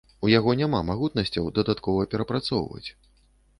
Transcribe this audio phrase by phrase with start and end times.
[0.27, 2.85] У яго няма магутнасцяў дадаткова перапрацоўваць.